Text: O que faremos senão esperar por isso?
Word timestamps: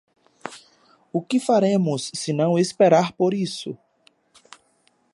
O 1.13 1.21
que 1.21 1.39
faremos 1.39 2.09
senão 2.15 2.57
esperar 2.57 3.11
por 3.13 3.35
isso? 3.35 3.77